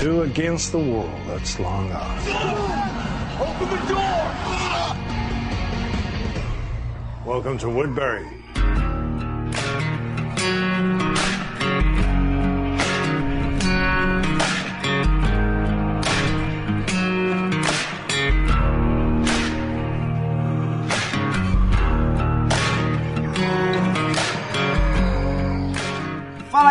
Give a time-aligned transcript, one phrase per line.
[0.00, 2.18] two against the world that's long gone.
[3.38, 4.96] Open the door!
[7.26, 8.26] Welcome to Woodbury.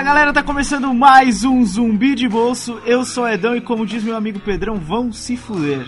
[0.09, 2.81] Galera, tá começando mais um Zumbi de Bolso.
[2.84, 5.85] Eu sou Edão e como diz meu amigo Pedrão, vão se fuder.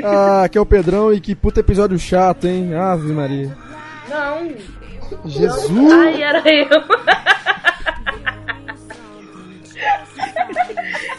[0.00, 2.72] Ah, aqui é o Pedrão e que puta episódio chato, hein?
[2.72, 3.58] Ave Maria.
[4.08, 4.52] Não.
[5.28, 5.92] Jesus!
[5.92, 6.68] Ai, era eu.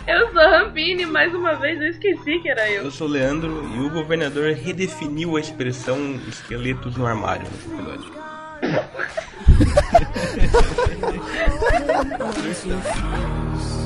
[0.08, 2.86] eu sou Rampini, mais uma vez eu esqueci que era eu.
[2.86, 5.98] Eu sou o Leandro e o governador redefiniu a expressão
[6.30, 8.14] esqueletos no armário nesse episódio.
[12.44, 13.85] Jesús.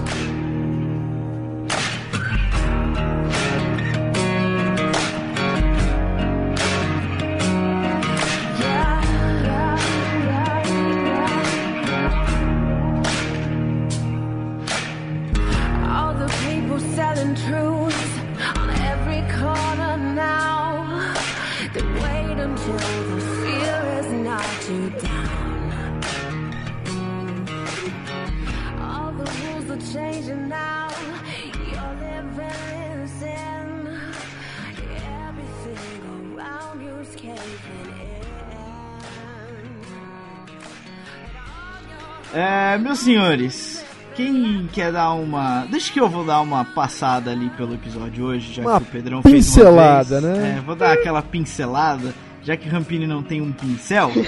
[42.99, 45.65] Meus senhores, quem quer dar uma.
[45.69, 48.91] Deixa que eu vou dar uma passada ali pelo episódio hoje, já Uma que o
[48.91, 50.57] Pedrão fez uma pincelada, né?
[50.57, 54.11] É, vou dar aquela pincelada, já que Rampini não tem um pincel.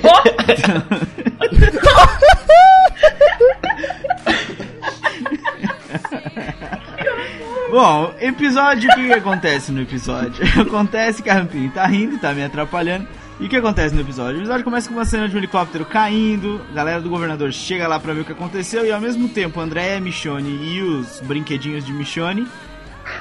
[7.69, 10.43] Bom, episódio, o que, que acontece no episódio?
[10.61, 13.07] Acontece que a Rampini tá rindo, tá me atrapalhando.
[13.41, 14.35] E o que acontece no episódio?
[14.35, 17.87] O episódio começa com uma cena de um helicóptero caindo, a galera do governador chega
[17.87, 21.83] lá pra ver o que aconteceu e ao mesmo tempo Andréia Michone e os brinquedinhos
[21.83, 22.47] de Michone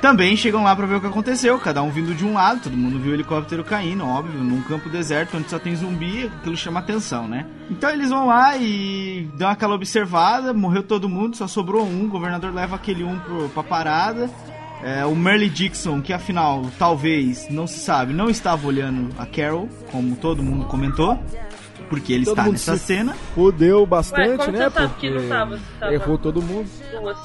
[0.02, 2.76] também chegam lá pra ver o que aconteceu, cada um vindo de um lado, todo
[2.76, 6.80] mundo viu o helicóptero caindo, óbvio, num campo deserto onde só tem zumbi, aquilo chama
[6.80, 7.46] atenção, né?
[7.70, 12.08] Então eles vão lá e dão aquela observada, morreu todo mundo, só sobrou um, o
[12.08, 14.28] governador leva aquele um pro, pra parada.
[14.82, 19.68] É, o Merle Dixon, que afinal, talvez, não se sabe, não estava olhando a Carol,
[19.92, 21.18] como todo mundo comentou,
[21.88, 23.14] porque ele Todo está nessa se- cena.
[23.34, 24.58] Fudeu Ué, bastante, como né?
[24.58, 25.56] você sabe Porque que não tava?
[25.56, 26.68] Você tava errou todo mundo.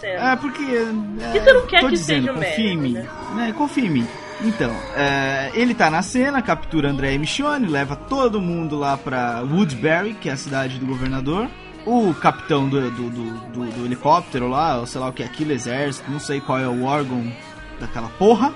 [0.03, 0.63] É, porque.
[0.63, 2.94] É, Que você não quer tô que dizendo, seja o confia em mim.
[2.94, 3.07] né?
[3.35, 4.07] Né, confia em mim.
[4.44, 9.41] Então, é, ele tá na cena, captura André e Michonne, leva todo mundo lá pra
[9.41, 11.47] Woodbury, que é a cidade do governador.
[11.85, 15.51] O capitão do, do, do, do- helicóptero lá, ou sei lá o que é aquilo,
[15.51, 17.31] exército, não sei qual é o órgão
[17.79, 18.51] daquela porra,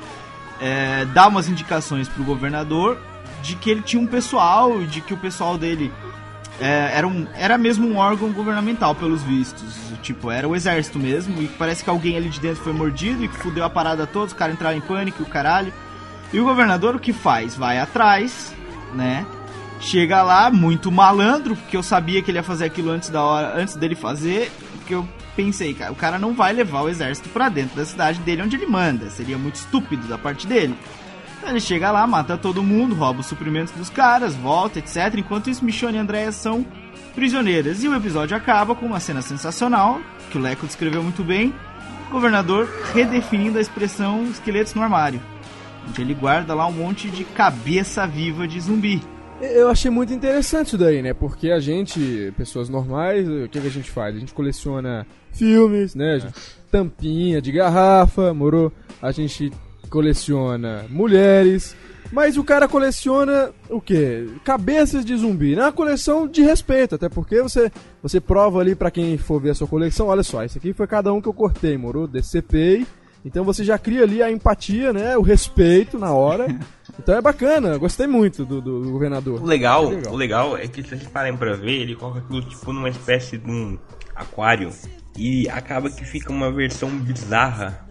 [0.60, 2.98] é, dá umas indicações pro governador
[3.44, 5.92] de que ele tinha um pessoal, de que o pessoal dele
[6.60, 9.76] é, era, um, era mesmo um órgão governamental, pelos vistos.
[10.02, 11.42] Tipo, era o exército mesmo.
[11.42, 14.26] E parece que alguém ali de dentro foi mordido e que fudeu a parada toda.
[14.28, 15.72] Os caras entraram em pânico o caralho.
[16.34, 17.56] E o governador o que faz?
[17.56, 18.54] Vai atrás,
[18.94, 19.26] né?
[19.80, 23.60] Chega lá, muito malandro, porque eu sabia que ele ia fazer aquilo antes da hora,
[23.60, 24.52] antes dele fazer.
[24.78, 28.20] Porque eu pensei, cara, o cara não vai levar o exército pra dentro da cidade
[28.20, 29.10] dele onde ele manda.
[29.10, 30.76] Seria muito estúpido da parte dele.
[31.38, 35.16] Então ele chega lá, mata todo mundo, rouba os suprimentos dos caras, volta, etc.
[35.18, 36.66] Enquanto isso, Michonne e Andréia são
[37.16, 37.82] prisioneiras.
[37.82, 41.54] E o episódio acaba com uma cena sensacional, que o Leco descreveu muito bem.
[42.10, 45.22] O governador redefinindo a expressão esqueletos no armário.
[45.88, 49.02] Onde ele guarda lá um monte de cabeça viva de zumbi.
[49.42, 51.14] Eu achei muito interessante isso daí, né?
[51.14, 54.16] Porque a gente, pessoas normais, o que, que a gente faz?
[54.16, 56.20] A gente coleciona filmes, né?
[56.20, 56.34] Gente-
[56.72, 58.72] tampinha de garrafa, morou?
[59.02, 59.52] A gente
[59.90, 61.76] coleciona mulheres.
[62.12, 64.28] Mas o cara coleciona o quê?
[64.44, 65.54] Cabeças de zumbi.
[65.54, 67.72] É uma coleção de respeito, até porque você,
[68.02, 70.88] você prova ali pra quem for ver a sua coleção, olha só, esse aqui foi
[70.88, 72.08] cada um que eu cortei, morou?
[72.08, 72.86] Decepei.
[73.24, 75.16] Então você já cria ali a empatia, né?
[75.18, 76.48] O respeito na hora.
[77.02, 79.44] Então é bacana, gostei muito do, do O governador.
[79.44, 80.14] legal, Legal.
[80.14, 83.38] o legal é que se vocês pararem pra ver, ele coloca aquilo tipo numa espécie
[83.38, 83.78] de um
[84.16, 84.70] aquário.
[85.18, 87.86] E acaba que fica uma versão bizarra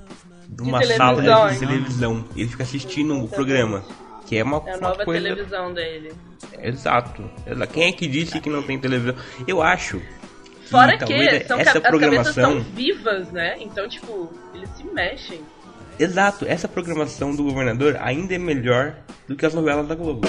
[0.49, 1.59] de uma sala televisão, de hein?
[1.59, 2.25] televisão.
[2.37, 3.83] Ele fica assistindo o programa.
[4.27, 5.23] Que é uma, É a uma nova coisa.
[5.23, 6.13] televisão dele.
[6.63, 7.25] Exato.
[7.73, 9.15] Quem é que disse que não tem televisão?
[9.47, 9.99] Eu acho.
[9.99, 12.53] que Fora talvez que são, essa ca- as cabeças programação.
[12.53, 13.57] são vivas, né?
[13.61, 15.41] Então, tipo, eles se mexem.
[15.99, 18.95] Exato, essa programação do governador ainda é melhor
[19.27, 20.29] do que as novelas da Globo.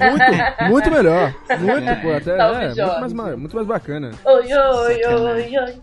[0.00, 1.34] Muito, muito melhor.
[1.60, 4.10] Muito, pô, até é, muito, mais, ma- muito mais bacana.
[4.24, 5.42] Oi, oi, oi, oi.
[5.42, 5.80] Oi,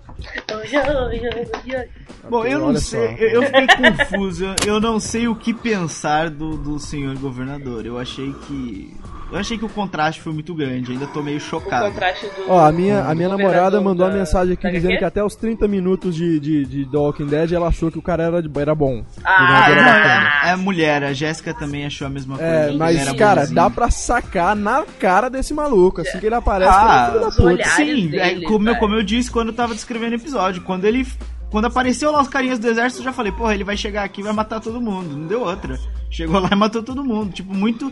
[0.77, 1.89] oi, oi, oi.
[2.29, 6.29] Bom, eu não sei, eu, eu fiquei confuso, eu- eu não sei o que pensar
[6.29, 7.85] do, do senhor governador.
[7.85, 8.95] Eu achei que.
[9.31, 11.85] Eu achei que o contraste foi muito grande, ainda tô meio O chocado.
[11.85, 12.49] contraste do.
[12.49, 14.97] Ó, a minha, a minha namorada mandou uma da- mensagem aqui da dizendo HQ?
[14.99, 18.01] que até os 30 minutos de, de, de The Walking Dead ela achou que o
[18.01, 19.03] cara era, de- era bom.
[19.23, 20.31] Ah, O não, era bacana.
[20.45, 22.51] é, é mulher, a Jéssica também achou a mesma coisa.
[22.51, 23.55] É, mas, era cara, bonzinho.
[23.55, 26.01] dá pra sacar na cara desse maluco.
[26.01, 27.69] Assim que ele aparece, Ah, ele é da puta.
[27.75, 28.79] Sim, é, dele, como, eu, velho.
[28.79, 30.61] como eu disse quando eu tava descrevendo o episódio.
[30.63, 31.05] Quando ele.
[31.51, 34.21] Quando apareceu lá os carinhas do exército, eu já falei, porra, ele vai chegar aqui
[34.21, 35.15] e vai matar todo mundo.
[35.17, 35.79] Não deu outra.
[36.11, 37.31] Chegou lá e matou todo mundo.
[37.31, 37.91] Tipo, muito.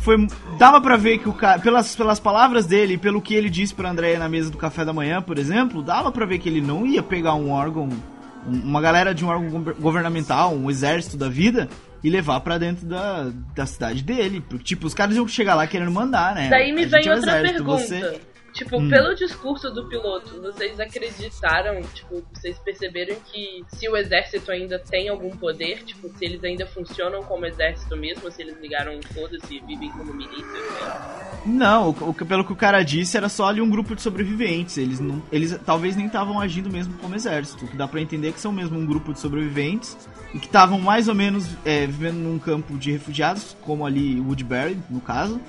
[0.00, 0.26] Foi.
[0.58, 1.58] Dava pra ver que o cara.
[1.60, 4.92] Pelas, pelas palavras dele, pelo que ele disse pra Andréia na mesa do café da
[4.92, 7.84] manhã, por exemplo, dava pra ver que ele não ia pegar um órgão.
[7.84, 8.20] um-
[8.64, 11.68] Uma galera de um órgão gover- governamental, um exército da vida.
[12.02, 14.40] E levar pra dentro da, da cidade dele.
[14.48, 16.48] Porque, tipo, os caras iam chegar lá querendo mandar, né?
[16.48, 17.82] Daí me vem é o outra exército, pergunta.
[17.82, 18.20] você-
[18.52, 18.88] Tipo, Hum.
[18.90, 25.08] pelo discurso do piloto, vocês acreditaram, tipo, vocês perceberam que se o exército ainda tem
[25.08, 29.60] algum poder, tipo, se eles ainda funcionam como exército mesmo, se eles ligaram foda-se e
[29.60, 30.44] vivem como milícia,
[30.82, 31.40] lá.
[31.46, 34.76] Não, o, que- pelo que o cara disse, era só ali um grupo de sobreviventes.
[34.76, 37.64] Eles, não, eles talvez nem estavam agindo mesmo como exército.
[37.64, 39.96] O que dá pra entender que são mesmo um grupo de sobreviventes
[40.34, 44.76] e que estavam mais ou menos é, vivendo num campo de refugiados, como ali Woodbury,
[44.90, 45.40] no caso.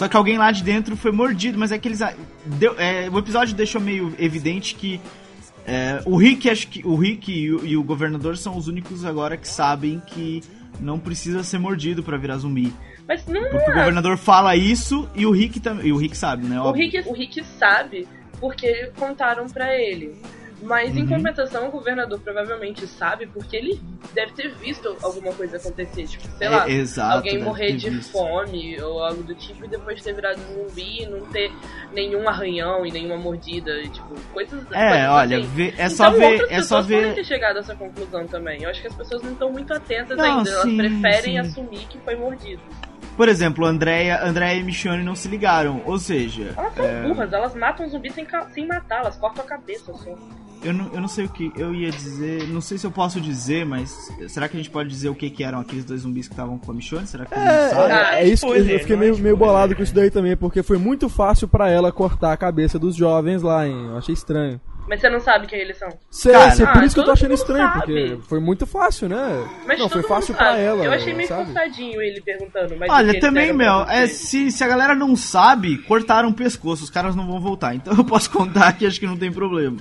[0.00, 2.00] Só que alguém lá de dentro foi mordido, mas é que eles.
[2.46, 4.98] deu- é, o episódio deixou meio evidente que
[5.66, 9.04] é, o Rick, acho que o Rick e o, e o governador são os únicos
[9.04, 10.42] agora que sabem que
[10.80, 12.72] não precisa ser mordido pra virar zumbi.
[13.06, 13.74] Mas não Porque o é.
[13.74, 15.88] governador fala isso e o Rick também.
[15.88, 16.58] E o Rick sabe, né?
[16.58, 16.72] O.
[16.72, 18.08] Rick, o Rick sabe
[18.40, 20.14] porque contaram pra ele.
[20.62, 21.08] Mas em Uhum.
[21.08, 23.80] compensação, o governador provavelmente sabe porque ele
[24.12, 26.06] deve ter visto alguma coisa acontecer.
[26.06, 28.12] Tipo, sei É, lá, exato, alguém morrer de visto.
[28.12, 31.50] fome ou algo do tipo e depois ter virado zumbi e não ter
[31.92, 33.70] nenhum arranhão e nenhuma mordida.
[33.80, 34.60] E, tipo, coisas.
[34.72, 35.46] É, coisas olha, assim.
[35.48, 36.24] vê- é então, só ver.
[36.32, 37.14] outras É só ver.
[37.14, 38.62] ter chegado a essa conclusão também.
[38.62, 40.50] Eu acho que as pessoas não estão muito atentas Não, ainda.
[40.50, 41.38] Elas sim, preferem sim.
[41.38, 42.62] assumir que foi mordido.
[43.20, 45.82] Por exemplo, Andréia, Andréia e Michonne não se ligaram.
[45.84, 47.02] Ou seja, Elas são É.
[47.02, 50.16] burras, elas matam zumbi sem, sem matar, elas cortam a cabeça só.
[50.64, 52.48] eu não, eu não sei o que eu ia dizer.
[52.48, 54.10] Não sei se eu posso dizer, mas.
[54.28, 56.56] Será que a gente pode dizer o que, que eram aqueles dois zumbis que estavam
[56.56, 57.06] com a Michonne?
[57.06, 57.92] Será que mundo sabe?
[57.92, 60.34] É, é isso que eu- fiquei não é meio, meio bolado com isso daí também,
[60.34, 63.88] porque foi muito fácil pra ela cortar a cabeça dos jovens lá, hein?
[63.90, 64.58] Eu achei estranho.
[64.90, 65.88] Mas você não sabe quem eles são.
[66.10, 67.80] Sei, Cara, sei, por ah, isso que eu tô achando estranho, sabe.
[67.80, 69.48] porque foi muito fácil, né?
[69.64, 70.62] Mas não, foi fácil mundo pra sabe.
[70.64, 70.84] ela.
[70.84, 71.44] Eu achei meio sabe?
[71.44, 72.74] forçadinho ele perguntando.
[72.88, 77.14] Olha, também, Mel, é, se, se a galera não sabe, cortaram o pescoço, os caras
[77.14, 77.72] não vão voltar.
[77.72, 79.78] Então eu posso contar que acho que não tem problema.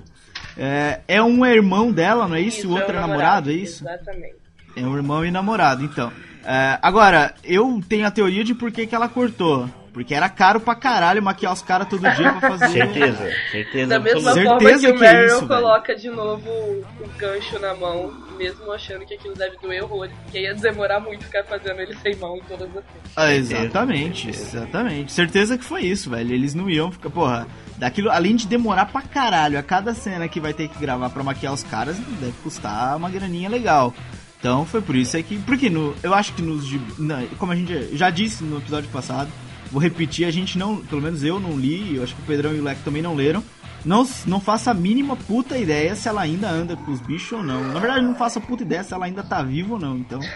[0.55, 2.67] É, é um irmão dela, não é isso?
[2.67, 3.83] o outro é namorado, é isso?
[3.83, 4.35] Exatamente.
[4.75, 6.13] É um irmão e namorado, então.
[6.45, 9.67] É, agora, eu tenho a teoria de por que, que ela cortou.
[9.99, 12.69] Porque era caro pra caralho maquiar os caras todo dia pra fazer.
[12.69, 13.87] Certeza, certeza.
[13.89, 14.43] Da mesma absoluta.
[14.49, 15.61] forma Certeza que o que é Meryl isso, velho.
[15.61, 20.39] coloca de novo o gancho na mão, mesmo achando que aquilo deve doer horrores, porque
[20.39, 22.83] ia demorar muito ficar fazendo ele sem mão em todas as.
[23.15, 25.11] Ah, exatamente, exatamente.
[25.11, 26.33] Certeza que foi isso, velho.
[26.33, 27.45] Eles não iam ficar, porra,
[27.77, 31.23] daquilo, além de demorar pra caralho a cada cena que vai ter que gravar pra
[31.23, 33.93] maquiar os caras, deve custar uma graninha legal.
[34.39, 35.37] Então foi por isso é que.
[35.39, 36.65] Porque no, eu acho que nos.
[36.97, 39.29] na- como a gente já disse no episódio passado,
[39.71, 40.77] vou repetir, a gente não.
[40.77, 43.15] Pelo menos eu não li, eu acho que o Pedrão e o Leco também não
[43.15, 43.43] leram.
[43.85, 47.43] Não, não faça a mínima puta ideia se ela ainda anda com os bichos ou
[47.43, 47.63] não.
[47.69, 50.19] Na verdade, não faça puta ideia se ela ainda tá viva ou não, então.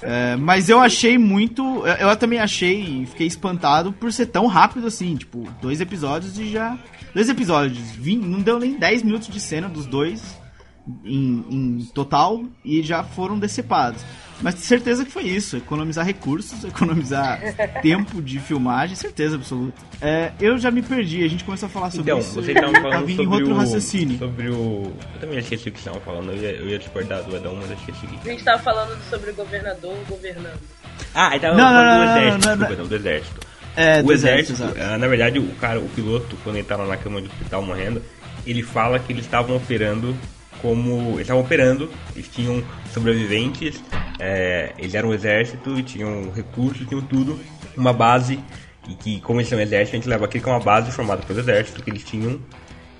[0.00, 1.62] É, mas eu achei muito.
[1.86, 3.04] Eu, eu também achei.
[3.06, 5.16] Fiquei espantado por ser tão rápido assim.
[5.16, 6.78] Tipo, dois episódios e já.
[7.14, 7.78] Dois episódios.
[7.96, 10.38] Vim, não deu nem 10 minutos de cena dos dois
[11.04, 14.02] em, em total e já foram decepados.
[14.40, 17.40] Mas certeza que foi isso, economizar recursos, economizar
[17.82, 19.82] tempo de filmagem, certeza absoluta.
[20.00, 22.34] É, eu já me perdi, a gente começou a falar sobre Então, isso.
[22.40, 24.18] você tava eu falando sobre outro o, raciocínio.
[24.18, 24.92] sobre o...
[25.14, 27.56] Eu também esqueci o que você tava falando, eu ia, eu ia discordar do Adão,
[27.56, 30.60] mas eu esqueci o que A gente tava falando sobre o governador governando.
[31.14, 33.40] Ah, tava Não, falando não, do exército, não, não, desculpa, não, do exército.
[33.76, 34.80] É, o do exército, exato.
[34.80, 38.02] ah, na verdade, o cara, o piloto, quando ele tava na cama de hospital morrendo,
[38.46, 40.16] ele fala que eles estavam operando
[40.60, 41.10] como.
[41.12, 42.62] Eles estavam operando, eles tinham
[42.92, 43.82] sobreviventes,
[44.18, 47.38] é, eles eram um exército, tinham recursos, tinham tudo,
[47.76, 48.38] uma base,
[48.88, 50.90] e que, como eles são um exército, a gente leva aquilo que é uma base
[50.90, 52.40] formada pelo exército, que eles tinham,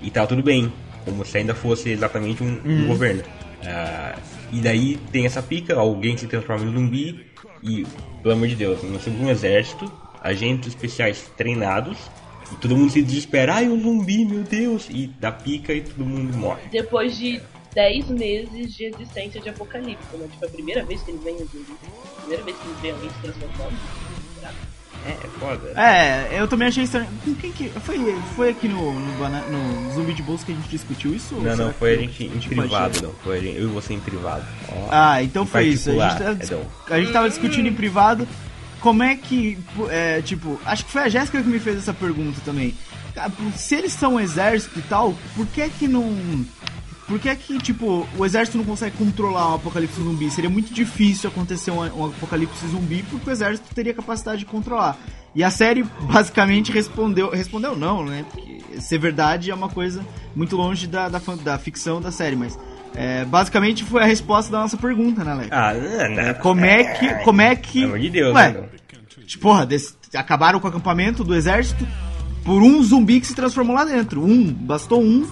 [0.01, 0.71] e tava tudo bem,
[1.05, 3.23] como se ainda fosse exatamente um, um governo.
[3.65, 4.15] Ah,
[4.51, 7.25] e daí tem essa pica, alguém se transforma em zumbi,
[7.61, 7.85] e,
[8.21, 11.97] pelo amor de Deus, nós temos um exército, agentes especiais treinados,
[12.51, 16.05] e todo mundo se desespera, ai, um zumbi, meu Deus, e dá pica e todo
[16.05, 16.61] mundo morre.
[16.71, 17.41] Depois de
[17.73, 20.27] 10 meses de existência de Apocalipse, né?
[20.31, 21.75] Tipo, a primeira vez que eles veem o zumbi.
[22.17, 23.77] A primeira vez que eles veem alguém se transformando.
[24.39, 24.51] Será?
[25.07, 25.81] É, foda.
[25.81, 27.07] É, eu também achei estranho.
[27.39, 27.69] Quem que.
[27.69, 27.97] Foi,
[28.35, 29.17] foi aqui no, no,
[29.87, 31.35] no Zumbi de Bolsa que a gente discutiu isso?
[31.35, 33.07] Não, não, foi a gente em privado, achei?
[33.07, 33.13] não.
[33.23, 34.45] Foi eu e você em privado.
[34.67, 35.89] Ó, Ah, então Em foi isso.
[36.01, 36.61] A gente, tava, Edão.
[36.89, 38.27] a gente tava discutindo em privado
[38.79, 39.57] como é que.
[39.89, 42.73] É, tipo, acho que foi a Jéssica que me fez essa pergunta também.
[43.55, 46.45] Se eles são um exército e tal, por que que não.
[47.07, 50.29] Por que que, tipo, o exército não consegue controlar um apocalipse zumbi?
[50.29, 54.95] Seria muito difícil acontecer um, um apocalipse zumbi porque o exército teria capacidade de controlar.
[55.33, 57.31] E a série basicamente respondeu.
[57.31, 58.25] Respondeu não, né?
[58.31, 60.05] Porque ser verdade é uma coisa
[60.35, 62.57] muito longe da, da, da ficção da série, mas.
[62.95, 65.49] É, basicamente foi a resposta da nossa pergunta, né, Alex?
[65.51, 66.33] Ah, não, não.
[66.35, 67.13] Como é que.
[67.23, 67.79] Como é que.
[67.81, 68.63] Pelo amor de Deus, Ué, né?
[69.25, 71.87] tipo, porra, desse- acabaram com o acampamento do exército
[72.43, 74.23] por um zumbi que se transformou lá dentro.
[74.23, 75.27] Um, bastou um.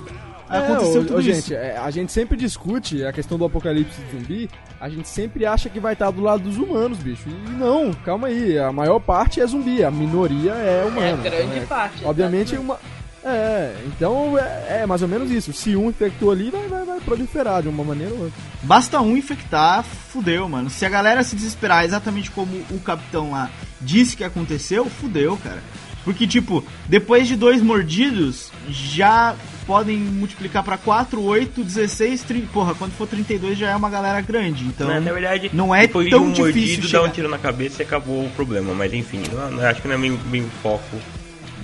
[0.50, 1.34] Aí É, aconteceu ô, tudo ô, isso.
[1.34, 4.50] gente, é, a gente sempre discute a questão do apocalipse zumbi,
[4.80, 7.28] a gente sempre acha que vai estar do lado dos humanos, bicho.
[7.28, 11.18] E não, calma aí, a maior parte é zumbi, a minoria é É humana.
[11.22, 12.06] grande Então, é- parte.
[12.06, 12.80] Obviamente exatamente.
[12.82, 12.97] uma.
[13.24, 15.52] É, então é, é mais ou menos isso.
[15.52, 18.40] Se um infectou ali, vai, vai, vai proliferar de uma maneira ou outra.
[18.64, 20.70] Basta um infectar, fudeu, mano.
[20.70, 23.50] Se a galera se desesperar exatamente como o capitão lá
[23.82, 25.62] disse que aconteceu, fudeu, cara.
[26.06, 32.48] Porque, tipo, depois de dois mordidos, já podem multiplicar pra 4, 8, 16, 30.
[32.54, 34.64] Porra, quando for 32 já é uma galera grande.
[34.64, 37.04] Então, Na, na verdade, não é depois tão de um difícil mordido, chegar.
[37.04, 38.74] dar um tiro na cabeça e acabou o problema.
[38.74, 40.96] Mas enfim, não, não- acho que não é bem, bem o foco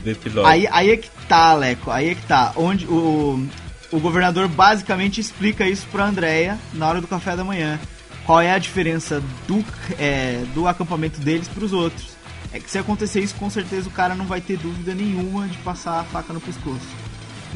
[0.03, 0.47] do episódio.
[0.47, 2.53] Aí, aí é que tá, Aleco, aí é que tá.
[2.55, 3.47] Onde o,
[3.91, 7.79] o governador basicamente explica isso pra Andrea na hora do café da manhã.
[8.25, 9.63] Qual é a diferença do,
[9.99, 12.13] é, do acampamento deles pros outros.
[12.53, 15.57] É que se acontecer isso, com certeza o cara não vai ter dúvida nenhuma de
[15.57, 16.87] passar a faca no pescoço.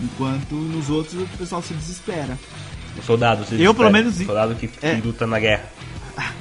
[0.04, 2.38] Enquanto nos outros o pessoal se desespera.
[2.98, 5.00] O soldado, você Eu, pelo menos, o soldado que, é.
[5.04, 5.66] luta na guerra.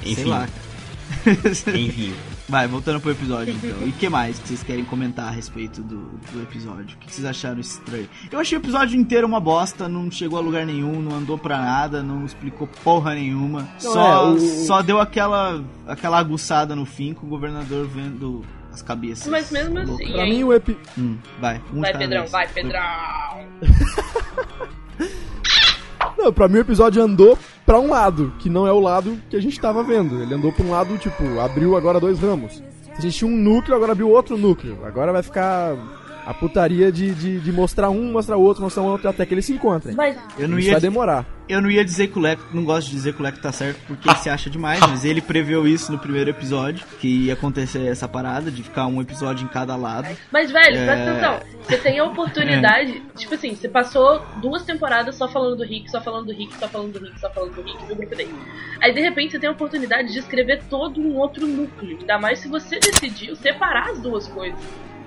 [0.03, 0.25] Sei Enfim.
[0.25, 1.79] lá, cara.
[1.79, 2.15] Enfim.
[2.49, 3.85] Vai, voltando pro episódio então.
[3.87, 5.97] E o que mais que vocês querem comentar a respeito do,
[6.33, 6.97] do episódio?
[6.97, 8.09] O que vocês acharam estranho?
[8.31, 11.59] Eu achei o episódio inteiro uma bosta, não chegou a lugar nenhum, não andou pra
[11.59, 13.63] nada, não explicou porra nenhuma.
[13.83, 18.45] Não, só, é, o- só deu aquela, aquela aguçada no fim com o governador vendo
[18.73, 19.27] as cabeças.
[19.27, 20.35] Mas mesmo assim, Pra hein?
[20.37, 20.79] mim, o epi...
[20.97, 22.31] Hum, vai, um Vai, cada Pedrão, vez.
[22.33, 22.81] vai, Pedrão.
[26.33, 29.41] Pra mim o episódio andou pra um lado, que não é o lado que a
[29.41, 30.23] gente tava vendo.
[30.23, 32.63] Ele andou pra um lado, tipo, abriu agora dois ramos.
[32.97, 34.79] A gente tinha um núcleo, agora abriu outro núcleo.
[34.85, 35.77] Agora vai ficar
[36.27, 39.45] a putaria de, de, de mostrar um, mostrar outro, mostrar um outro, até que eles
[39.47, 39.95] se encontrem.
[39.95, 41.25] Mas Eu não Isso ia vai demorar.
[41.49, 43.53] Eu não ia dizer que o Leco, não gosto de dizer que o Leco tá
[43.53, 47.35] certo porque ele se acha demais, mas ele preveu isso no primeiro episódio, que ia
[47.35, 50.09] acontecer essa parada de ficar um episódio em cada lado.
[50.33, 50.85] Mas, velho, É.
[50.85, 51.41] presta atenção.
[51.63, 53.01] Você tem a oportunidade.
[53.15, 56.67] Tipo assim, você passou duas temporadas só falando do Rick, só falando do Rick, só
[56.67, 58.35] falando do Rick, só falando do Rick, do grupo dele.
[58.83, 61.99] Aí, de repente, você tem a oportunidade de escrever todo um outro núcleo.
[62.01, 64.59] Ainda mais se você decidiu separar as duas coisas.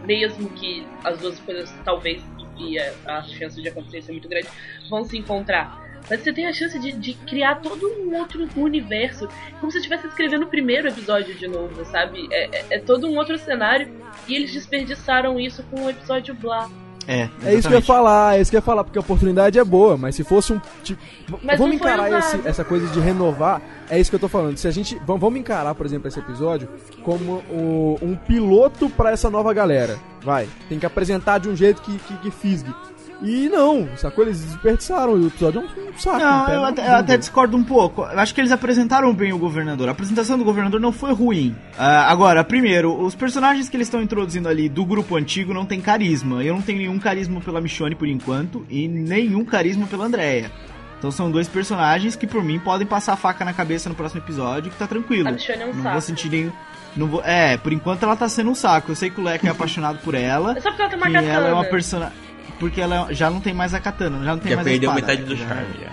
[0.03, 2.23] Mesmo que as duas coisas, talvez,
[2.57, 4.47] e a, a chance de acontecer ser muito grande,
[4.89, 5.77] vão se encontrar.
[6.09, 9.27] Mas você tem a chance de, de criar todo um outro universo.
[9.59, 12.27] Como se estivesse escrevendo o primeiro episódio de novo, sabe?
[12.31, 13.87] É, é- é todo um outro cenário.
[14.27, 16.69] E eles desperdiçaram isso com o episódio Blá.
[17.09, 19.01] É, É isso que eu ia falar, é isso que eu ia falar, porque a
[19.01, 20.61] oportunidade é boa, mas se fosse um.
[20.83, 21.01] Tipo,
[21.43, 24.57] Mas vamos encarar esse- essa coisa de renovar, é isso que eu tô falando.
[24.57, 24.99] Se a gente.
[25.05, 26.69] Vamos, encarar, por exemplo, esse episódio
[27.03, 29.97] como o- um piloto pra essa nova galera.
[30.21, 30.47] Vai.
[30.67, 32.73] Tem que apresentar de um jeito que, que, que fisgue.
[33.21, 34.23] E não, sacou?
[34.23, 35.61] Eles desperdiçaram o episódio.
[35.61, 36.17] É um, um saco.
[36.17, 38.03] um Não, pé eu até, eu até discordo um pouco.
[38.03, 39.89] Eu acho que eles apresentaram bem o governador.
[39.89, 41.55] A apresentação do governador não foi ruim.
[41.77, 45.81] Ah, agora, primeiro, os personagens que eles estão introduzindo ali do grupo antigo não tem
[45.81, 46.43] carisma.
[46.43, 50.49] Eu não tenho nenhum carisma pela Michonne por enquanto e nenhum carisma pela Andrea.
[50.97, 54.21] Então são dois personagens que por mim podem passar a faca na cabeça no próximo
[54.21, 55.29] episódio que tá tranquilo.
[55.29, 55.91] A Michonne é um não saco.
[55.91, 56.51] vou sentir nenhum.
[56.95, 58.91] Não vou, é, por enquanto ela tá sendo um saco.
[58.91, 60.57] Eu sei que o Leco é apaixonado por ela.
[60.57, 61.33] É só porque ela tem uma katana.
[61.33, 62.28] ela é uma personagem.
[62.59, 64.89] Porque ela já não tem mais a katana, já não tem Já mais a perdeu
[64.91, 65.07] espada.
[65.13, 65.89] metade do Já- charme, já.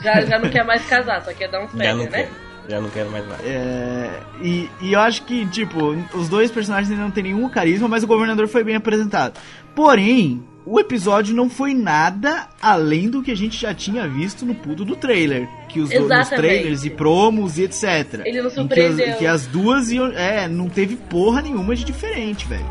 [0.00, 2.28] Já, já não quer mais casar, só quer dar uns Já não né?
[2.68, 3.42] Já não quero mais nada.
[3.44, 4.10] É,
[4.42, 8.02] e, e eu acho que, tipo, os dois personagens ainda não tem nenhum carisma, mas
[8.02, 9.38] o governador foi bem apresentado.
[9.74, 14.54] Porém, o episódio não foi nada além do que a gente já tinha visto no
[14.54, 15.48] pudo do trailer.
[15.68, 16.36] Que os do- nos Exatamente.
[16.36, 18.20] trailers e promos e etc.
[18.22, 19.16] Ele não Em que as, surpreendeu.
[19.16, 20.08] que as duas iam.
[20.12, 22.66] É, não teve porra nenhuma de diferente, velho.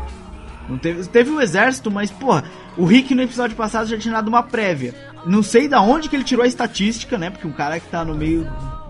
[0.68, 2.44] Não teve, teve o exército, mas, porra,
[2.76, 4.94] o Rick no episódio passado já tinha dado uma prévia.
[5.24, 7.30] Não sei da onde que ele tirou a estatística, né?
[7.30, 8.46] Porque um cara que tá no meio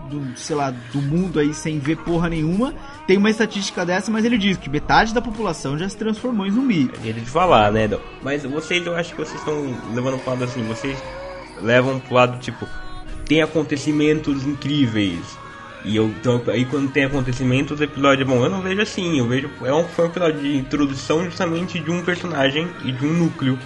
[0.09, 2.75] do, sei lá, do mundo aí sem ver porra nenhuma,
[3.07, 6.51] tem uma estatística dessa, mas ele diz que metade da população já se transformou em
[6.51, 6.91] zumbi.
[7.01, 7.89] É jeito de falar, né?
[8.23, 10.99] Mas vocês, eu acho que vocês estão levando pro lado assim, vocês
[11.61, 12.67] levam pro lado, tipo,
[13.27, 15.39] tem acontecimentos incríveis.
[15.85, 19.29] E eu, então, aí quando tem acontecimentos, os episódios, bom, eu não vejo assim, eu
[19.29, 23.13] vejo, é um, foi um episódio de introdução justamente de um personagem e de um
[23.13, 23.59] núcleo,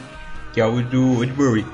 [0.52, 1.64] que é o do Woodbury.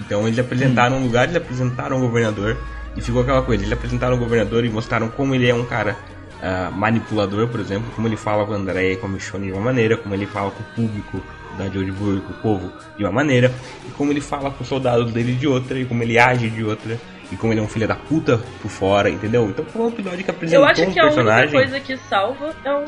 [0.00, 2.56] Então eles apresentaram um lugar, eles apresentaram o governador,
[2.96, 5.96] e ficou aquela coisa, eles apresentaram o governador e mostraram como ele é um cara
[6.42, 9.52] ah, manipulador, por exemplo, como ele fala com o André e com a Michonne de
[9.52, 11.22] uma maneira, como ele fala com o público
[11.58, 13.52] da de Woodbury, com o povo de uma maneira,
[13.86, 16.62] e como ele fala com os soldados dele de outra, e como ele age de
[16.62, 16.98] outra,
[17.30, 19.48] e como ele é um filho da puta por fora, entendeu?
[19.48, 21.96] Então foi um episódio que apresentou Eu acho que um a única personagem coisa que
[21.96, 22.84] salva é um.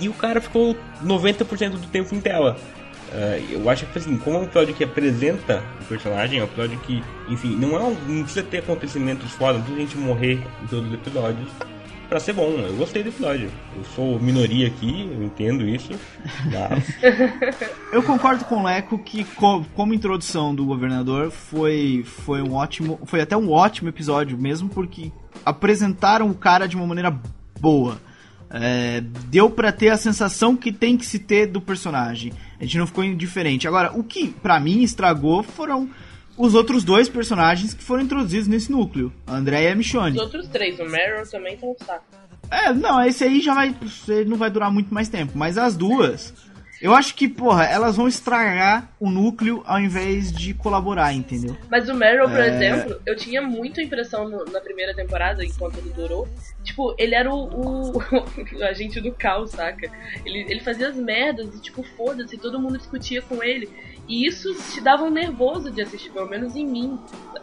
[0.00, 2.56] e o cara ficou 90% do tempo em tela.
[3.12, 6.46] Ah, eu acho que assim, como é um episódio que apresenta o personagem, é um
[6.46, 9.98] episódio que, enfim, não é um, não precisa ter acontecimentos foda, não precisa a gente
[9.98, 11.48] morrer em todos os episódios
[12.08, 12.48] pra ser bom.
[12.58, 13.50] Eu gostei do episódio.
[13.76, 15.90] Eu sou minoria aqui, eu entendo isso.
[16.46, 16.84] Mas
[17.92, 22.98] Eu concordo com o Leco que co- como introdução do governador foi foi um ótimo,
[23.06, 25.10] foi até um ótimo episódio mesmo porque
[25.44, 27.16] apresentaram o cara de uma maneira
[27.60, 27.98] boa.
[28.48, 32.32] É, deu pra ter a sensação que tem que se ter do personagem.
[32.60, 33.66] A gente não ficou indiferente.
[33.66, 35.90] Agora, o que pra mim estragou foram
[36.36, 40.18] os outros dois personagens que foram introduzidos nesse núcleo, a André e a Os Michonne.
[40.18, 42.04] outros três, o Meryl também tá um saco.
[42.50, 43.74] É, não, esse aí já vai.
[44.26, 45.32] não vai durar muito mais tempo.
[45.34, 46.32] Mas as duas,
[46.80, 51.56] eu acho que, porra, elas vão estragar o núcleo ao invés de colaborar, entendeu?
[51.68, 52.48] Mas o Meryl, por É.
[52.48, 56.28] exemplo, eu tinha muita impressão no- na primeira temporada, enquanto ele durou.
[56.62, 57.98] Tipo, ele era o, o,
[58.60, 59.90] o agente do caos, saca?
[60.24, 63.68] Ele, ele fazia as merdas e, tipo, foda-se, todo mundo discutia com ele.
[64.08, 66.98] E isso te dava um nervoso de assistir, pelo menos em mim.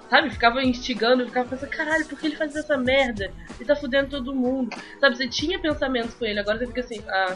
[0.10, 0.30] Sabe?
[0.30, 3.32] Ficava instigando, ficava pensando, caralho, por que ele faz essa merda?
[3.60, 4.76] Ele tá fudendo todo mundo.
[5.00, 7.36] Sabe, você tinha pensamentos com ele, agora você fica assim, ah,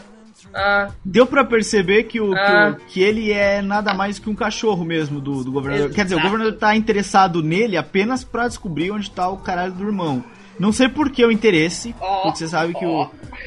[0.54, 2.76] ah, Deu pra perceber que, o, que, Ah.
[2.78, 5.90] o- que ele é nada mais que um cachorro mesmo do, do governador.
[5.90, 6.30] Quer dizer, o Exato.
[6.32, 10.22] governador tá interessado nele apenas pra descobrir onde tá o caralho do irmão.
[10.58, 13.02] Não sei por que o interesse, porque você sabe que o,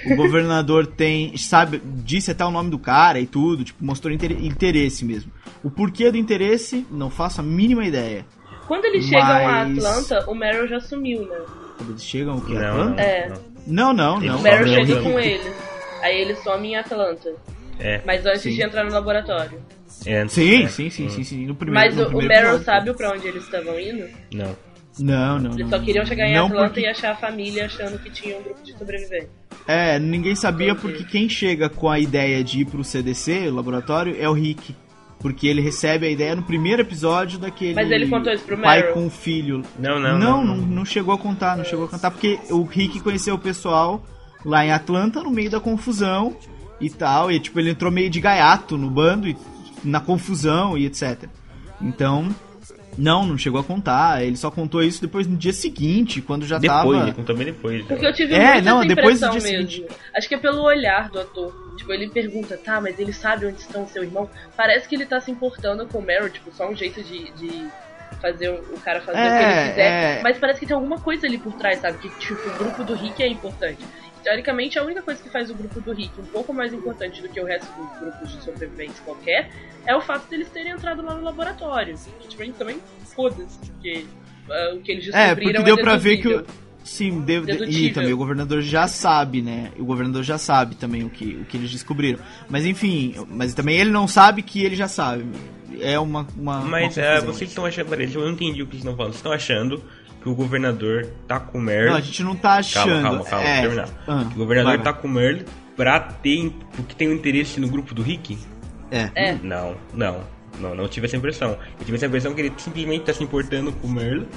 [0.05, 4.31] o governador tem, sabe, disse até o nome do cara e tudo, tipo, mostrou inter-
[4.43, 5.31] interesse mesmo.
[5.63, 8.25] O porquê do interesse, não faço a mínima ideia.
[8.67, 11.37] Quando eles chegam a Mas- Atlanta, o Meryl já sumiu, né?
[11.77, 12.53] Quando eles chegam, o quê?
[12.53, 12.89] não, Atlanta?
[12.91, 13.31] não, É.
[13.67, 14.39] Não, não, Ele não.
[14.39, 15.03] O Meryl chega não.
[15.11, 15.53] com eles.
[16.01, 17.33] Aí eles somem em Atlanta.
[17.79, 18.55] é, Mas antes Sim.
[18.55, 19.59] de entrar no laboratório.
[20.05, 21.41] é, Sim, é, sim, sim, sim, sim.
[21.45, 22.65] No Mas primeiro, no o, o primeiro Meryl episódio.
[22.65, 24.07] sabe pra onde eles estavam indo?
[24.33, 24.55] Não.
[24.99, 25.69] Não, não, Eles não.
[25.69, 28.43] só queriam chegar em não Atlanta porque- e achar a família achando que tinha um
[28.43, 29.29] grupo de sobreviventes.
[29.67, 30.81] É, ninguém sabia Entendi.
[30.81, 34.75] porque quem chega com a ideia de ir pro CDC, o laboratório, é o Rick.
[35.19, 37.75] Porque ele recebe a ideia no primeiro episódio daquele.
[37.75, 38.93] Mas ele contou isso pro pai Meryl?
[38.95, 39.61] com o filho.
[39.77, 40.57] Não, não, Não, não.
[40.57, 44.03] não, não chegou a contar, não chegou a contar, porque o Rick conheceu o pessoal
[44.43, 46.35] lá em Atlanta no meio da confusão
[46.79, 47.31] e tal.
[47.31, 49.37] E tipo, ele entrou meio de gaiato no bando e
[49.83, 51.25] na confusão e etc.
[51.79, 52.27] Então.
[52.97, 54.23] Não, não chegou a contar.
[54.23, 57.03] Ele só contou isso depois no dia seguinte, quando já Depois, tava.
[57.09, 57.85] ele contou bem depois.
[57.85, 59.69] Porque eu tive É, não, essa depois do impressão dia mesmo.
[59.71, 59.95] seguinte.
[60.15, 61.73] Acho que é pelo olhar do ator.
[61.77, 64.29] Tipo, ele pergunta, tá, mas ele sabe onde estão seu irmão.
[64.55, 67.67] Parece que ele tá se importando com o Meryl, tipo, só um jeito de, de
[68.21, 70.17] fazer o cara fazer o que É, ele quiser.
[70.19, 70.21] é.
[70.21, 71.97] Mas parece que tem alguma coisa ali por trás, sabe?
[71.97, 73.79] Que, tipo, o grupo do Rick é importante.
[74.23, 77.29] Teoricamente, a única coisa que faz o grupo do Rick um pouco mais importante do
[77.29, 79.49] que o resto dos grupos de sobreviventes qualquer
[79.85, 81.95] é o fato deles terem entrado lá no laboratório.
[82.19, 82.77] Que, tipo, também
[83.15, 84.05] foda-se, porque
[84.49, 86.45] ah, o que eles É, descobriram porque deu pra ver que o.
[86.83, 89.71] Sim, deu, e também o governador já sabe, né?
[89.77, 92.19] O governador já sabe também o que, o que eles descobriram.
[92.49, 95.25] Mas enfim, mas também ele não sabe que ele já sabe.
[95.79, 96.27] É uma.
[96.35, 98.95] uma Mas uma é, vocês estão achando, peraí, eu não entendi o que vocês estão
[98.95, 99.13] falando.
[99.13, 99.83] Vocês estão achando
[100.21, 101.89] que o governador tá com o Merle.
[101.89, 103.01] Não, a gente não tá achando.
[103.01, 103.89] Calma, calma, calma, é, terminar.
[104.07, 106.51] ah, Que o governador vai, tá com o Merle pra ter.
[106.75, 108.37] porque tem um interesse no grupo do Rick?
[108.91, 109.09] É.
[109.15, 109.37] É.
[109.41, 110.19] Não, não.
[110.59, 111.57] Não, não tive essa impressão.
[111.79, 114.27] Eu tive essa impressão que ele simplesmente tá se importando com o Merle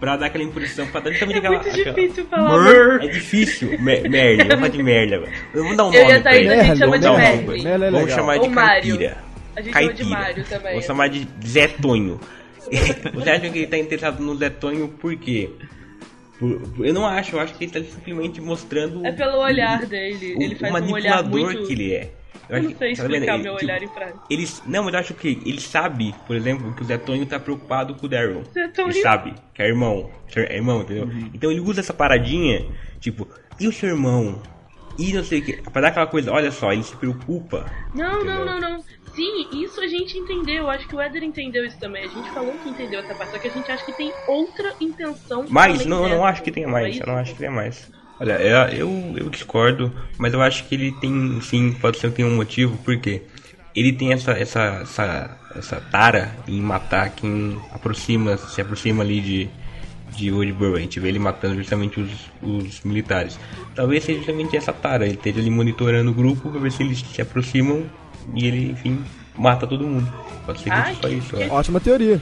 [0.00, 1.56] pra dar aquela impressão, pra dar também É aquela.
[1.56, 3.68] muito aquela- difícil falar Mer- É difícil.
[3.80, 5.32] Me- Merle, vamos falar de Merle agora.
[5.52, 6.54] Vamos dar um Eu nome e a pra Thaís, ele.
[6.60, 7.06] a gente chama de
[7.90, 8.82] Vamos chamar de Ou Mário.
[8.98, 9.16] caipira.
[9.56, 10.04] A gente chama de.
[10.04, 10.72] Mário também.
[10.74, 12.20] Vou chamar de Zé Tonho.
[13.14, 15.50] Você acha que ele tá interessado no Zé Tonho por quê?
[16.38, 19.86] Por- por- eu não acho, eu acho que ele tá simplesmente mostrando É pelo olhar
[19.86, 20.34] dele.
[20.36, 21.66] o, Ele o faz um olhar manipulador muito...
[21.66, 22.12] que ele é.
[22.48, 24.14] Eu acho não que- sei tá explicar Ele, meu tipo, olhar em frase.
[24.28, 27.38] Eles, não, mas eu acho que ele sabe, por exemplo, que o Zé Tonho tá
[27.40, 28.42] preocupado com o Daryl.
[28.52, 28.88] Zé Tonho?
[28.90, 31.04] Ele sabe que é irmão, é irmão, entendeu?
[31.04, 31.30] Uhum.
[31.32, 32.66] Então ele usa essa paradinha,
[33.00, 33.26] tipo,
[33.58, 34.42] e o seu irmão?
[34.98, 37.64] E não sei o que, pra dar aquela coisa, olha só, ele se preocupa.
[37.94, 38.44] Não, Entendeu?
[38.44, 38.84] não, não, não.
[39.14, 40.68] Sim, isso a gente entendeu.
[40.68, 42.04] Acho que o Éder entendeu isso também.
[42.04, 44.74] A gente falou que entendeu essa parte, só que a gente acha que tem outra
[44.80, 45.44] intenção.
[45.48, 46.24] Mas não, eu não dessa.
[46.24, 47.90] acho que tenha mais, É eu não acho que tenha mais.
[48.18, 52.16] Olha, é, eu, eu discordo, mas eu acho que ele tem, sim, pode ser que
[52.16, 53.22] tenha um motivo, porque
[53.74, 59.48] ele tem essa, essa, essa, essa tara em matar quem aproxima, se aproxima ali de,
[60.16, 60.76] de Woodbury.
[60.76, 63.38] A gente vê ele matando justamente os, os militares.
[63.74, 65.06] Talvez seja justamente essa tara.
[65.06, 67.84] Ele esteja ali monitorando o grupo pra ver se eles se aproximam
[68.34, 69.04] e ele, enfim,
[69.36, 70.10] mata todo mundo.
[70.46, 71.36] Pode ser que Ai, só isso.
[71.36, 71.48] que- é.
[71.48, 72.20] Ótima teoria.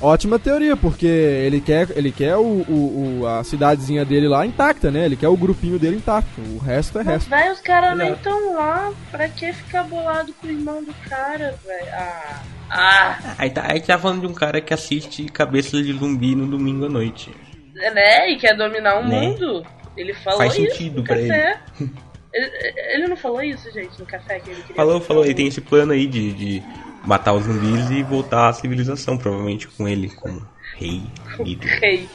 [0.00, 4.92] Ótima teoria, porque ele quer, ele quer o, o- o- a cidadezinha dele lá intacta,
[4.92, 5.04] né?
[5.04, 6.40] Ele quer o grupinho dele intacto.
[6.40, 7.30] O resto é Mas, resto.
[7.30, 8.22] velho, os caras nem Exato.
[8.22, 8.92] tão lá.
[9.10, 11.88] Pra que ficar bolado com o irmão do cara, velho?
[11.92, 12.42] Ah.
[12.70, 16.46] Ah, Aí tá, aí tá falando de um cara que assiste Cabeça de Zumbi no
[16.46, 17.34] domingo à noite.
[17.74, 18.30] né?
[18.30, 19.20] E quer dominar o Né?
[19.20, 19.66] mundo.
[19.96, 21.58] Ele falou Faz isso sentido no pra café.
[22.38, 24.76] Ele, ele não falou isso, gente, no café que ele queria.
[24.76, 26.62] Falou, falou, ele tem esse plano aí de, de
[27.04, 30.46] matar os zumbis e voltar à civilização, provavelmente com ele, como
[30.76, 31.02] rei,
[31.40, 32.08] líder, Rei.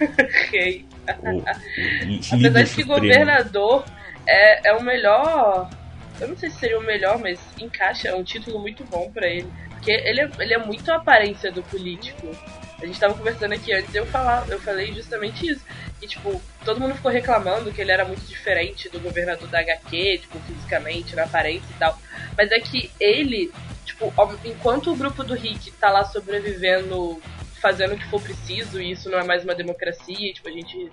[0.50, 0.84] Rei.
[1.22, 2.94] o, o Apesar de que supremo.
[2.94, 3.84] governador
[4.26, 5.70] é, é o melhor.
[6.20, 9.26] Eu não sei se seria o melhor, mas encaixa, é um título muito bom pra
[9.26, 9.48] ele.
[9.70, 12.28] Porque ele é, ele é muito a aparência do político.
[12.82, 14.06] A gente tava conversando aqui antes, eu
[14.48, 15.64] eu falei justamente isso.
[16.00, 20.18] Que tipo, todo mundo ficou reclamando que ele era muito diferente do governador da HQ,
[20.22, 21.98] tipo, fisicamente, na aparência e tal.
[22.36, 23.52] Mas é que ele,
[23.84, 24.12] tipo,
[24.44, 27.20] enquanto o grupo do Rick tá lá sobrevivendo,
[27.60, 30.90] fazendo o que for preciso, e isso não é mais uma democracia, tipo, a gente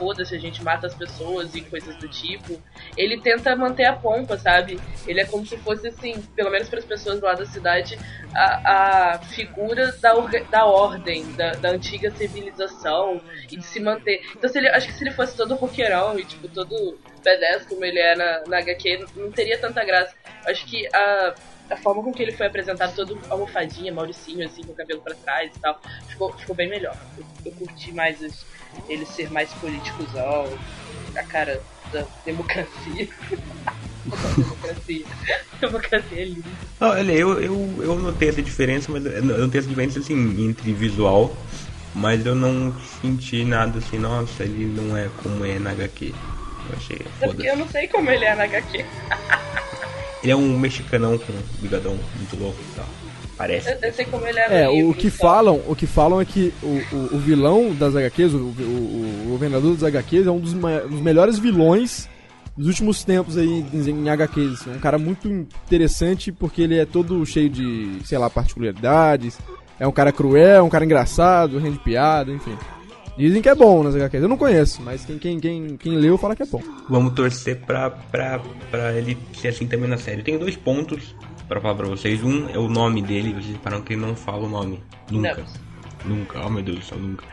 [0.00, 2.58] foda-se, a gente mata as pessoas e coisas do tipo.
[2.96, 4.80] Ele tenta manter a pompa, sabe?
[5.06, 7.98] Ele é como se fosse, assim, pelo menos para as pessoas lá da cidade,
[8.34, 10.14] a, a figura da,
[10.50, 13.20] da ordem, da, da antiga civilização
[13.52, 14.22] e de se manter.
[14.34, 17.84] Então, se ele, acho que se ele fosse todo roqueirão e, tipo, todo badass como
[17.84, 20.14] ele é na, na HQ, não teria tanta graça.
[20.46, 21.34] Acho que a.
[21.70, 25.14] A forma com que ele foi apresentado, todo almofadinha, mauricinho, assim, com o cabelo pra
[25.14, 26.96] trás e tal, ficou, ficou bem melhor.
[27.16, 28.44] Eu, eu curti mais os-
[28.88, 30.46] ele ser mais políticozão,
[31.16, 33.08] a cara da democracia.
[34.36, 35.04] democracia.
[35.60, 36.48] democracia é linda.
[36.80, 41.36] Olha, eu, eu, eu notei essa diferença, mas eu notei essa diferença assim, entre visual,
[41.94, 46.14] mas eu não senti nada assim, nossa, ele não é como é na HQ.
[46.70, 48.84] Eu achei porque eu não sei como ele é na HQ.
[50.22, 52.99] Ele é um mexicanão com bigodão muito louco e tal.
[53.40, 53.70] Parece.
[53.70, 56.52] Eu, eu sei como ele é É, o que falam, o que falam é que
[56.62, 60.52] o, o, o vilão das HQs, o, o, o governador das HQs é um dos,
[60.52, 62.06] dos melhores vilões
[62.54, 64.66] dos últimos tempos aí em, em HQs.
[64.66, 69.38] É um cara muito interessante porque ele é todo cheio de, sei lá, particularidades.
[69.78, 72.54] É um cara cruel, é um cara engraçado, rende piada, enfim.
[73.16, 74.22] Dizem que é bom nas HQs.
[74.22, 76.60] Eu não conheço, mas quem, quem, quem, quem leu fala que é bom.
[76.90, 78.38] Vamos torcer pra, pra,
[78.70, 80.22] pra ele ser assim também na série.
[80.22, 81.14] Tem dois pontos
[81.50, 82.22] pra falar pra vocês.
[82.22, 84.80] Um é o nome dele, vocês reparam que ele não fala o nome.
[85.10, 85.44] Nunca.
[86.04, 86.40] Nunca.
[86.46, 87.24] Oh meu Deus do céu, nunca.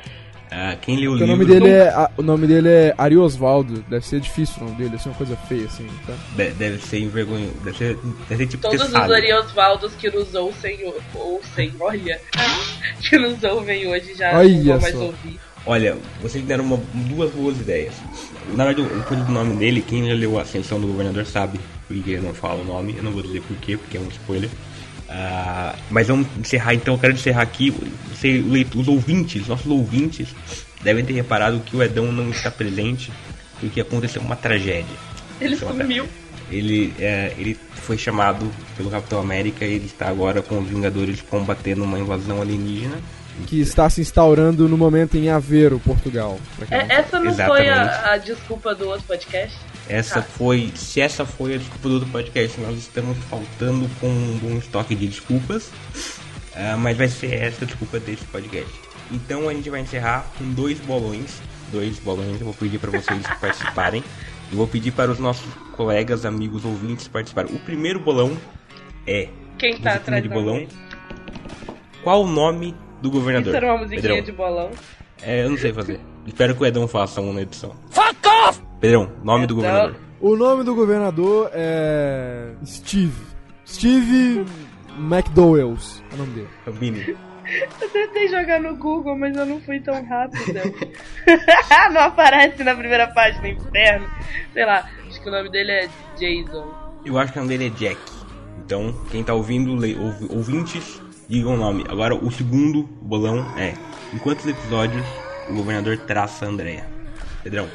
[0.50, 1.28] Ah, quem leu o livro.
[1.28, 3.84] nome dele é, a- o nome dele é Ari Osvaldo.
[3.90, 6.14] Deve ser difícil o nome dele, deve ser uma coisa feia assim, tá?
[6.38, 7.54] de- deve ser envergonhoso.
[7.66, 7.96] Deve ser,
[8.30, 9.14] deve ser tipo Todos os Tessalho.
[9.14, 10.80] Ariosvaldos que nos ouvem,
[11.14, 12.20] ouçem, olha,
[13.10, 15.04] que nos ouvem hoje já Olha não vão mais só.
[15.04, 15.40] ouvir.
[15.66, 17.94] Olha, vocês deram uma- duas boas ideias.
[18.56, 21.60] Na verdade, o coisa do nome dele, quem já leu a Ascensão do Governador sabe
[21.88, 22.96] porque ele não fala o nome.
[22.98, 24.50] Eu não vou dizer porquê, porque é um spoiler.
[25.10, 26.96] Ah, mas vamos encerrar então.
[26.96, 27.74] Eu quero encerrar aqui.
[28.12, 28.44] Você,
[28.76, 30.30] os ouvintes, nossos ouvintes,
[30.82, 33.12] devem ter reparado que o Edão não está presente
[33.60, 34.96] porque aconteceu uma tragédia.
[35.40, 36.06] Ele sumiu.
[36.50, 41.22] Ele, é, ele foi chamado pelo Capitão América e ele está agora com os Vingadores
[41.22, 42.98] combatendo uma invasão alienígena.
[43.46, 46.40] que está se instaurando no momento em Aveiro, Portugal.
[46.72, 47.66] É, essa não Exatamente.
[47.66, 49.58] foi a, a desculpa do outro podcast?
[49.90, 50.24] Essa Ah.
[50.24, 54.58] foi, se essa foi a desculpa do outro podcast, nós estamos faltando com um bom
[54.58, 55.72] estoque de desculpas,
[56.56, 58.70] ah, mas vai ser essa a desculpa desse podcast.
[59.12, 61.40] Então a gente vai encerrar com dois bolões,
[61.72, 62.40] dois bolões.
[62.40, 64.04] Eu vou pedir para vocês participarem.
[64.52, 67.54] Eu vou pedir para os nossos colegas, amigos, ouvintes participarem.
[67.56, 68.38] O primeiro bolão
[69.06, 70.68] é Quem tá atrás de bolão.
[72.04, 73.50] Qual o nome do governador?
[73.50, 74.22] Isso era uma musiquinha Pedrão.
[74.22, 74.72] de bolão.
[75.22, 76.00] É, eu não sei fazer.
[76.26, 77.76] Espero que o Edão faça uma na edição.
[77.90, 78.67] Fuck off!
[78.80, 79.64] Pedrão, nome do Edão.
[79.72, 79.96] governador.
[80.20, 82.52] O nome do governador é.
[82.66, 83.14] Steve.
[83.66, 84.46] Steve
[84.98, 86.48] McDowells é o nome dele.
[86.66, 87.16] Cabine.
[87.82, 90.64] Eu tentei jogar no Google, mas eu não fui tão rápida.
[91.94, 94.06] não aparece na primeira página, inferno.
[94.52, 97.00] Sei lá, acho que o nome dele é Jason.
[97.06, 97.98] Eu acho que o nome dele é Jack.
[98.66, 99.96] Então, quem tá ouvindo, le-
[100.30, 101.86] ouvintes, digam o nome.
[101.88, 103.76] Agora, o segundo bolão é:
[104.14, 105.06] em quantos episódios
[105.50, 106.86] o governador traça a Andrea?
[107.44, 107.66] Pedrão,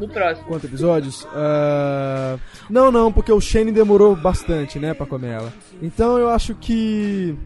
[0.00, 0.46] No próximo.
[0.48, 1.26] Quantos episódios?
[1.34, 2.36] Ah,
[2.68, 5.52] Não, não, porque o Shane demorou bastante, né, pra comer ela.
[5.82, 7.36] Então eu acho que.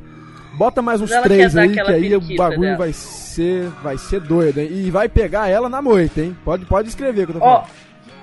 [0.57, 2.77] Bota mais uns três aí, que aí o bagulho dela.
[2.79, 3.69] vai ser.
[3.83, 4.69] Vai ser doido, hein?
[4.71, 6.37] E vai pegar ela na moita, hein?
[6.45, 7.65] Pode, pode escrever que eu tô falando.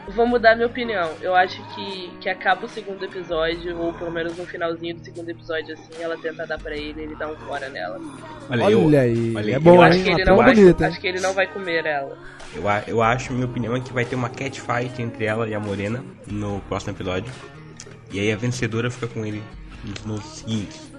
[0.10, 1.12] Vou mudar minha opinião.
[1.22, 5.30] Eu acho que, que acaba o segundo episódio, ou pelo menos no finalzinho do segundo
[5.30, 8.00] episódio, assim, ela tenta dar pra ele e ele dá um fora nela.
[8.50, 10.04] Olha, Olha, eu, aí, olha é aí, bom, eu acho hein?
[10.04, 12.18] que ele Uma não vai, bonita, acho que ele não vai comer ela.
[12.54, 15.54] Eu, a- eu acho, minha opinião, é que vai ter uma catfight entre ela e
[15.54, 17.32] a Morena no próximo episódio.
[18.12, 19.42] E aí a vencedora fica com ele
[19.84, 20.92] nos, nos seguintes.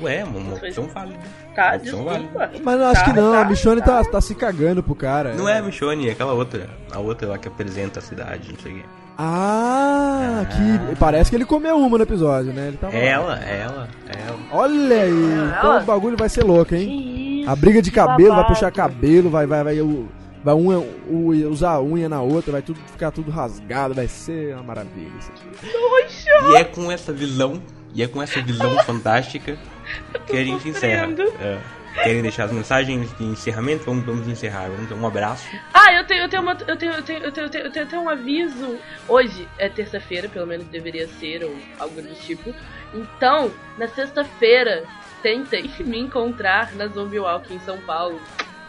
[0.00, 1.18] Ué, uma, opção válida.
[1.54, 2.38] Tá, Uma opção desculpa.
[2.38, 2.60] válida.
[2.64, 5.34] Mas eu acho Tá, que não, tá, a Michonne tá, tá se cagando pro cara.
[5.34, 6.70] Não é a Michonne, é aquela outra.
[6.92, 8.82] A outra lá que apresenta a cidade, não sei o quê.
[9.20, 12.68] Ah, que parece que ele comeu uma no episódio, né?
[12.68, 13.22] Ele tava É lá.
[13.34, 14.38] ela, é ela, é ela.
[14.52, 15.10] Olha aí,
[15.58, 15.82] então ela?
[15.82, 17.40] o bagulho vai ser louco, Que hein?
[17.42, 18.54] isso, A briga de cabelo, vai babado.
[18.54, 20.08] puxar cabelo, vai, vai, vai, o-
[20.44, 24.54] vai unha, o- usar a unha na outra, vai tudo ficar tudo rasgado, vai ser
[24.54, 25.10] uma maravilha.
[25.18, 26.52] isso aqui.
[26.52, 27.60] E é com essa visão,
[27.94, 29.58] e é com essa visão fantástica
[30.26, 31.08] que a gente encerra.
[31.40, 31.58] É.
[32.02, 33.84] Querem deixar as mensagens de encerramento?
[33.84, 34.68] Vamos, vamos encerrar.
[34.68, 35.48] Vamos dar um abraço.
[35.74, 37.72] Ah, eu tenho, eu tenho, uma, eu tenho, eu tenho, eu tenho, eu tenho, eu
[37.72, 38.78] tenho até um aviso.
[39.08, 42.54] Hoje é terça-feira, pelo menos deveria ser, ou algo do tipo.
[42.94, 44.84] Então, na sexta-feira,
[45.22, 48.20] tentem me encontrar na Zombie Walk em São Paulo.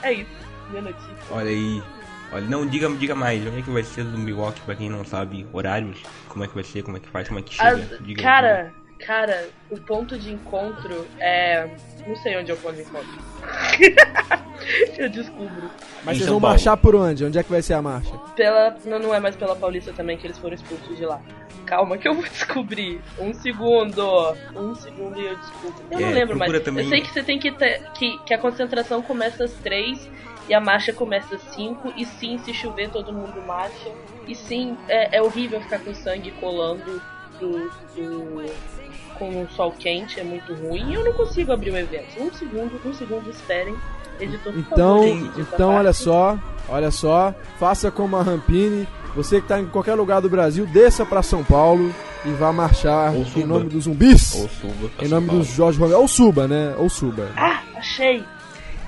[0.02, 0.32] É isso,
[0.70, 1.14] minha notícia.
[1.30, 1.84] Olha aí.
[2.32, 3.46] Olha, não, diga, diga mais.
[3.46, 5.98] Onde é que vai ser o Zumbi Walk pra quem não sabe horários?
[6.28, 6.84] Como é que vai ser?
[6.84, 7.28] Como é que faz?
[7.28, 7.70] Como é que chega?
[7.70, 8.72] As- Diga, cara,
[9.06, 11.70] cara, o ponto de encontro é.
[12.08, 13.10] Não sei onde é o ponto de encontro.
[14.98, 15.70] eu descubro.
[16.04, 16.54] Mas Em vocês vão Paulo.
[16.54, 17.26] marchar por onde?
[17.26, 18.12] Onde é que vai ser a marcha?
[18.36, 18.76] Pela.
[18.86, 21.22] Não, não é mais pela Paulista também que eles foram expulsos de lá.
[21.66, 23.02] Calma que eu vou descobrir.
[23.20, 24.34] Um segundo.
[24.56, 25.84] Um segundo e eu descubro.
[25.92, 26.64] Eu não É, lembro mais.
[26.64, 27.84] também- Eu sei que você tem que ter.
[27.94, 30.10] Que, que a concentração começa às três
[30.48, 31.94] e a marcha começa às cinco.
[31.96, 33.90] E sim, se chover, todo mundo marcha.
[34.28, 37.02] E sim, é, é horrível ficar com sangue colando
[37.40, 38.79] do, do-
[39.20, 40.90] com o sol quente, é muito ruim.
[40.90, 42.20] E eu não consigo abrir o evento.
[42.20, 43.76] Um segundo, um segundo, esperem.
[44.20, 49.60] Editor, Então, favor, então olha só, olha só, faça como a Rampini, você que tá
[49.62, 51.94] em qualquer lugar do Brasil, desça pra São Paulo
[52.26, 53.46] e vá marchar Ou em suba.
[53.48, 55.42] nome dos zumbis, Ou suba em nome Paulo.
[55.42, 57.30] do Jorge Romero, ou suba, né, ou suba.
[57.38, 58.26] Ah, achei!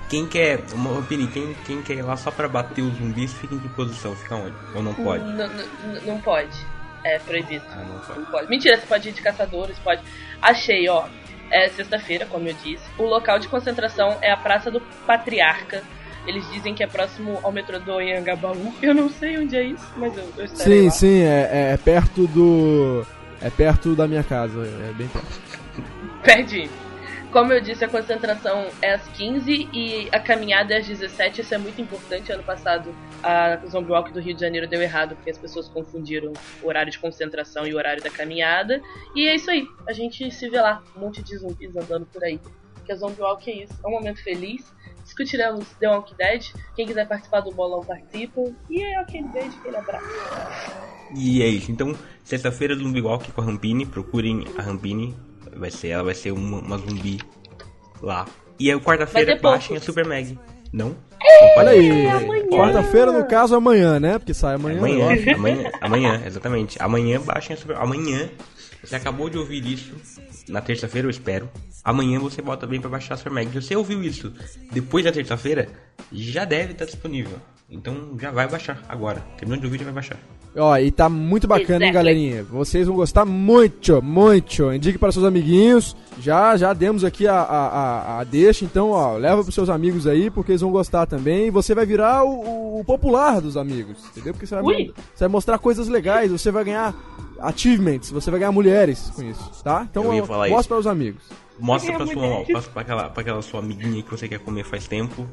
[0.09, 3.55] Quem quer, uma opinião, quem, quem quer ir lá só pra bater os zumbis, fica
[3.55, 4.13] em que posição?
[4.13, 4.53] Fica onde?
[4.75, 5.23] Ou não pode?
[5.23, 6.49] N- n- não pode.
[7.03, 7.65] É proibido.
[7.71, 8.19] Ah, não pode.
[8.19, 8.49] Não pode.
[8.49, 10.01] Mentira, você pode ir de caçadores, pode.
[10.41, 11.05] Achei, ó.
[11.49, 12.83] É sexta-feira, como eu disse.
[12.97, 15.83] O local de concentração é a Praça do Patriarca.
[16.25, 18.73] Eles dizem que é próximo ao metrô do Anhangabaú.
[18.81, 20.91] Eu não sei onde é isso, mas eu, eu estarei Sim, lá.
[20.91, 23.05] sim, é, é perto do...
[23.41, 25.41] é perto da minha casa, é bem perto.
[26.23, 26.69] Perdi.
[27.31, 31.39] Como eu disse, a concentração é às 15 e a caminhada é às 17.
[31.39, 32.29] Isso é muito importante.
[32.29, 36.33] Ano passado, a Zombie Walk do Rio de Janeiro deu errado porque as pessoas confundiram
[36.61, 38.81] o horário de concentração e o horário da caminhada.
[39.15, 39.65] E é isso aí.
[39.87, 40.83] A gente se vê lá.
[40.93, 42.37] Um monte de zumbis andando por aí.
[42.73, 43.73] Porque a Zombie Walk é isso.
[43.81, 44.69] É um momento feliz.
[45.01, 46.51] Discutiremos The Walking Dead.
[46.75, 48.41] Quem quiser participar do bolão, participa.
[48.69, 50.05] E é aquele beijo, aquele abraço.
[51.15, 51.71] E é isso.
[51.71, 53.85] Então, sexta-feira, Zumbi Walk com a Rampini.
[53.85, 55.30] Procurem a Rampini.
[55.55, 57.19] Vai ser, ela vai ser uma, uma zumbi
[58.01, 58.25] lá.
[58.59, 60.37] E aí, quarta-feira, baixem a Super Mag.
[60.71, 60.95] Não?
[61.57, 62.47] Olha aí, amanhã.
[62.49, 64.77] quarta-feira no caso amanhã, né, porque sai amanhã.
[64.77, 65.31] Amanhã, lógico.
[65.31, 66.81] amanhã, amanhã, exatamente.
[66.81, 68.29] Amanhã baixem a Super Amanhã,
[68.83, 69.93] você acabou de ouvir isso.
[70.47, 71.49] Na terça-feira, eu espero.
[71.83, 73.47] Amanhã você bota bem pra baixar a Super Mag.
[73.49, 74.33] Se você ouviu isso
[74.71, 75.67] depois da terça-feira,
[76.11, 77.37] já deve estar disponível.
[77.71, 79.21] Então já vai baixar agora.
[79.37, 80.17] Terminou de ouvir, já vai baixar.
[80.53, 81.93] Ó, e tá muito bacana, hein, Exactly.
[81.93, 82.43] galerinha?
[82.43, 84.69] Vocês vão gostar muito, muito.
[84.73, 85.95] Indique para seus amiguinhos.
[86.19, 90.05] Já, já demos aqui a, a, a, a deixa, então, ó, leva pros seus amigos
[90.05, 91.47] aí, porque eles vão gostar também.
[91.47, 94.33] E você vai virar o, o- popular dos amigos, entendeu?
[94.33, 94.93] Porque você vai, Ui.
[95.15, 96.93] você vai mostrar coisas legais, você vai ganhar
[97.39, 99.87] achievements, você vai ganhar mulheres com isso, tá?
[99.89, 101.23] Então, Eu ia ó, falar mostra para os amigos.
[101.59, 104.85] Mostra pra sua, pra, pra aquela, pra aquela sua amiguinha que você quer comer faz
[104.87, 105.25] tempo,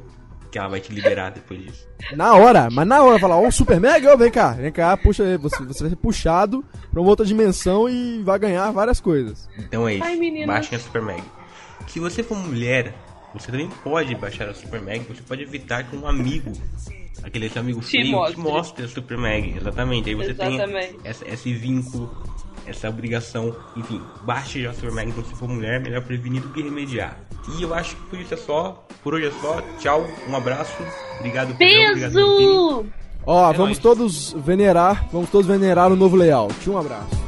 [0.51, 1.87] que ela vai te liberar depois disso.
[2.15, 4.95] Na hora, mas na hora, falar, ó, o Super Mega, ó, vem cá, vem cá,
[4.97, 8.99] puxa, aí, você, você vai ser puxado pra uma outra dimensão e vai ganhar várias
[8.99, 9.47] coisas.
[9.57, 10.03] Então é isso.
[10.03, 10.45] Ai.
[10.45, 11.23] Baixem a Super Mag.
[11.87, 12.93] Se você for mulher,
[13.33, 14.99] você também pode baixar a Super Mag.
[15.07, 16.51] Você pode evitar que um amigo,
[17.23, 18.37] aquele seu amigo Te feio, te mostre.
[18.41, 19.55] mostre a Super Mag.
[19.57, 20.09] Exatamente.
[20.09, 20.87] Aí você Exatamente.
[20.93, 22.09] tem essa- esse vínculo,
[22.69, 23.55] essa obrigação.
[23.75, 25.09] Enfim, baixe já Mag.
[25.09, 27.17] Então, se for mulher, melhor prevenir do que remediar.
[27.57, 28.85] E eu acho que por isso é só.
[29.03, 29.61] Por hoje é só.
[29.79, 30.73] Tchau, um abraço.
[31.19, 31.53] Obrigado.
[31.55, 32.85] Beijo!
[33.25, 33.79] Ó, É vamos nóis.
[33.79, 36.69] todos venerar, vamos todos venerar o novo layout.
[36.69, 37.18] Um abraço.